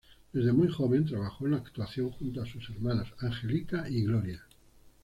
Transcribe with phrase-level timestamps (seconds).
[0.33, 4.41] Desde muy joven trabajó en la actuación junto a sus hermanas Angelita y Gloria.